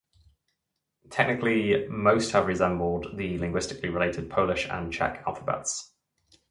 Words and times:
Technically, 1.11 1.85
most 1.87 2.31
have 2.31 2.47
resembled 2.47 3.15
the 3.17 3.37
linguistically 3.37 3.89
related 3.89 4.31
Polish 4.31 4.67
and 4.67 4.91
Czech 4.91 5.21
alphabets. 5.27 5.93